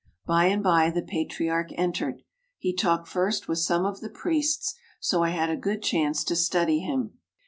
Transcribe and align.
By 0.25 0.45
and 0.47 0.63
by 0.63 0.89
the 0.89 1.03
Patriarch 1.03 1.69
entered. 1.77 2.23
He 2.57 2.73
talked 2.75 3.07
first 3.07 3.47
with 3.47 3.59
some 3.59 3.85
of 3.85 3.99
the 4.01 4.09
priests, 4.09 4.73
so 4.99 5.21
I 5.21 5.29
had 5.29 5.51
a 5.51 5.55
good 5.55 5.83
chance 5.83 6.23
to 6.23 6.35
study 6.35 6.79
him. 6.79 7.19